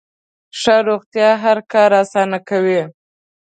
ښه 0.59 0.75
روغتیا 0.87 1.29
هر 1.43 1.57
کار 1.71 1.89
اسانه 2.03 2.39
کوي. 2.49 2.81